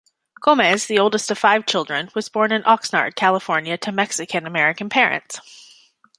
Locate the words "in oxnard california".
2.51-3.77